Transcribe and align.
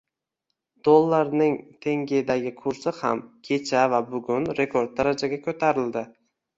Dollarning 0.87 1.53
tengedagi 1.87 2.55
kursi 2.63 2.95
ham 3.03 3.23
kecha 3.51 3.87
va 3.95 4.03
bugun 4.11 4.53
rekord 4.65 5.01
darajaga 5.01 5.45
ko'tarildi 5.49 6.09